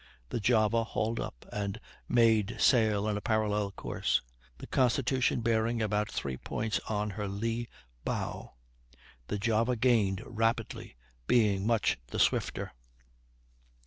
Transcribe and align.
The 0.29 0.39
Java 0.39 0.83
hauled 0.83 1.19
up, 1.19 1.45
and 1.53 1.79
made 2.09 2.55
sail 2.59 3.07
in 3.07 3.17
a 3.17 3.21
parallel 3.21 3.69
course, 3.69 4.23
the 4.57 4.65
Constitution 4.65 5.41
bearing 5.41 5.79
about 5.79 6.09
three 6.09 6.37
points 6.37 6.79
on 6.89 7.11
her 7.11 7.27
lee 7.27 7.69
bow. 8.03 8.55
The 9.27 9.37
Java 9.37 9.75
gained 9.75 10.23
rapidly, 10.25 10.95
being 11.27 11.67
much 11.67 11.99
the 12.07 12.17
swifter. 12.17 12.73